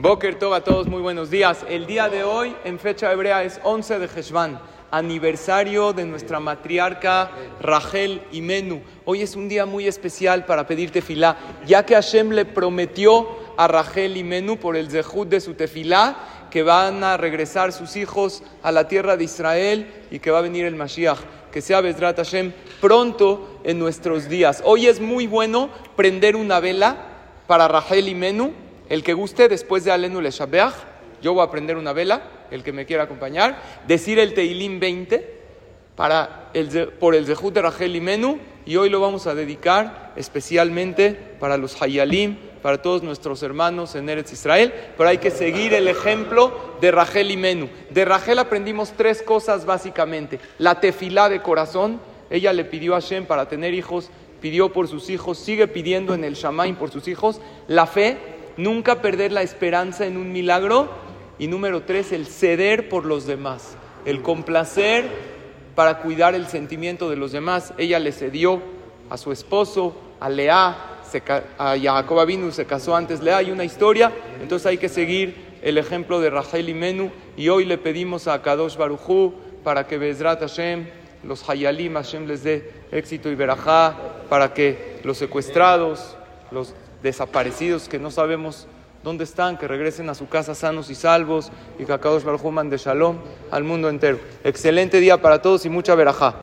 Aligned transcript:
Boker 0.00 0.38
Tov 0.38 0.54
a 0.54 0.62
todos, 0.62 0.86
muy 0.86 1.02
buenos 1.02 1.28
días. 1.28 1.66
El 1.68 1.84
día 1.84 2.08
de 2.08 2.22
hoy, 2.22 2.54
en 2.62 2.78
fecha 2.78 3.10
hebrea, 3.10 3.42
es 3.42 3.60
11 3.64 3.98
de 3.98 4.06
Heshvan, 4.06 4.60
aniversario 4.92 5.92
de 5.92 6.04
nuestra 6.04 6.38
matriarca 6.38 7.32
Rachel 7.60 8.22
y 8.30 8.40
Menú. 8.40 8.80
Hoy 9.04 9.22
es 9.22 9.34
un 9.34 9.48
día 9.48 9.66
muy 9.66 9.88
especial 9.88 10.46
para 10.46 10.68
pedir 10.68 10.92
tefilá, 10.92 11.36
ya 11.66 11.84
que 11.84 11.96
Hashem 11.96 12.30
le 12.30 12.44
prometió 12.44 13.26
a 13.56 13.66
Rachel 13.66 14.16
y 14.16 14.22
Menú 14.22 14.56
por 14.58 14.76
el 14.76 14.88
zehut 14.88 15.28
de 15.28 15.40
su 15.40 15.54
tefilá 15.54 16.46
que 16.48 16.62
van 16.62 17.02
a 17.02 17.16
regresar 17.16 17.72
sus 17.72 17.96
hijos 17.96 18.44
a 18.62 18.70
la 18.70 18.86
tierra 18.86 19.16
de 19.16 19.24
Israel 19.24 19.92
y 20.12 20.20
que 20.20 20.30
va 20.30 20.38
a 20.38 20.42
venir 20.42 20.64
el 20.64 20.76
Mashiach. 20.76 21.18
Que 21.50 21.60
sea 21.60 21.80
Bezrat 21.80 22.18
Hashem 22.18 22.52
pronto 22.80 23.58
en 23.64 23.80
nuestros 23.80 24.28
días. 24.28 24.62
Hoy 24.64 24.86
es 24.86 25.00
muy 25.00 25.26
bueno 25.26 25.70
prender 25.96 26.36
una 26.36 26.60
vela 26.60 26.96
para 27.48 27.66
Rachel 27.66 28.08
y 28.08 28.14
Menú 28.14 28.67
el 28.88 29.02
que 29.02 29.14
guste, 29.14 29.48
después 29.48 29.84
de 29.84 29.92
Alenu 29.92 30.20
Le 30.20 30.30
Shabeach, 30.30 30.74
yo 31.20 31.34
voy 31.34 31.44
a 31.44 31.50
prender 31.50 31.76
una 31.76 31.92
vela, 31.92 32.22
el 32.50 32.62
que 32.62 32.72
me 32.72 32.86
quiera 32.86 33.04
acompañar, 33.04 33.60
decir 33.86 34.18
el 34.18 34.34
Teilim 34.34 34.80
20 34.80 35.38
para 35.96 36.50
el, 36.54 36.88
por 36.88 37.14
el 37.14 37.26
Zehut 37.26 37.52
de 37.52 37.62
Rachel 37.62 37.96
y 37.96 38.00
Menú, 38.00 38.38
y 38.64 38.76
hoy 38.76 38.88
lo 38.88 39.00
vamos 39.00 39.26
a 39.26 39.34
dedicar 39.34 40.12
especialmente 40.16 41.12
para 41.40 41.56
los 41.56 41.80
Hayalim, 41.80 42.36
para 42.62 42.82
todos 42.82 43.02
nuestros 43.02 43.42
hermanos 43.42 43.94
en 43.94 44.08
Eretz 44.08 44.32
Israel, 44.32 44.72
pero 44.96 45.08
hay 45.08 45.18
que 45.18 45.30
seguir 45.30 45.74
el 45.74 45.88
ejemplo 45.88 46.76
de 46.80 46.90
Rachel 46.90 47.30
y 47.30 47.36
Menú. 47.36 47.68
De 47.90 48.04
Rachel 48.04 48.38
aprendimos 48.38 48.92
tres 48.92 49.22
cosas 49.22 49.64
básicamente. 49.64 50.38
La 50.58 50.80
tefilá 50.80 51.28
de 51.28 51.40
corazón, 51.40 52.00
ella 52.30 52.52
le 52.52 52.64
pidió 52.64 52.94
a 52.94 53.00
Shem 53.00 53.26
para 53.26 53.48
tener 53.48 53.74
hijos, 53.74 54.10
pidió 54.40 54.72
por 54.72 54.88
sus 54.88 55.10
hijos, 55.10 55.38
sigue 55.38 55.66
pidiendo 55.66 56.14
en 56.14 56.24
el 56.24 56.34
Shamaim 56.34 56.76
por 56.76 56.90
sus 56.90 57.08
hijos. 57.08 57.40
La 57.68 57.86
fe, 57.86 58.18
nunca 58.58 59.00
perder 59.00 59.32
la 59.32 59.40
esperanza 59.40 60.04
en 60.04 60.18
un 60.18 60.30
milagro. 60.32 60.90
Y 61.38 61.46
número 61.46 61.84
tres, 61.84 62.12
el 62.12 62.26
ceder 62.26 62.90
por 62.90 63.06
los 63.06 63.24
demás, 63.24 63.76
el 64.04 64.20
complacer 64.22 65.08
para 65.74 66.00
cuidar 66.00 66.34
el 66.34 66.48
sentimiento 66.48 67.08
de 67.08 67.16
los 67.16 67.32
demás. 67.32 67.72
Ella 67.78 68.00
le 68.00 68.12
cedió 68.12 68.60
a 69.08 69.16
su 69.16 69.30
esposo, 69.32 69.96
a 70.18 70.28
Lea, 70.28 70.98
a 71.58 71.76
Jacob 71.80 72.52
se 72.52 72.66
casó 72.66 72.96
antes 72.96 73.22
Lea, 73.22 73.38
hay 73.38 73.50
una 73.50 73.64
historia, 73.64 74.12
entonces 74.42 74.66
hay 74.66 74.78
que 74.78 74.88
seguir 74.88 75.58
el 75.62 75.78
ejemplo 75.78 76.20
de 76.20 76.30
Rachel 76.30 76.68
y 76.68 76.74
Menú. 76.74 77.10
Y 77.36 77.48
hoy 77.48 77.64
le 77.64 77.78
pedimos 77.78 78.26
a 78.26 78.42
Kadosh 78.42 78.76
Barujú 78.76 79.34
para 79.62 79.86
que 79.86 79.98
Bezrat 79.98 80.40
Hashem, 80.40 80.86
los 81.22 81.48
Hayalim, 81.48 81.94
Hashem 81.94 82.26
les 82.26 82.42
dé 82.42 82.72
éxito 82.90 83.30
y 83.30 83.36
verajá, 83.36 83.96
para 84.28 84.52
que 84.52 84.98
los 85.04 85.16
secuestrados, 85.18 86.16
los 86.50 86.74
desaparecidos 87.02 87.88
que 87.88 87.98
no 87.98 88.10
sabemos 88.10 88.66
dónde 89.02 89.24
están, 89.24 89.56
que 89.56 89.68
regresen 89.68 90.08
a 90.08 90.14
su 90.14 90.28
casa 90.28 90.54
sanos 90.54 90.90
y 90.90 90.94
salvos 90.94 91.50
y 91.78 91.84
que 91.84 91.92
Akadosh 91.92 92.24
Baruj 92.24 92.42
de 92.64 92.76
Shalom 92.76 93.18
al 93.50 93.64
mundo 93.64 93.88
entero. 93.88 94.18
Excelente 94.44 95.00
día 95.00 95.20
para 95.20 95.40
todos 95.40 95.64
y 95.64 95.70
mucha 95.70 95.94
verajá. 95.94 96.34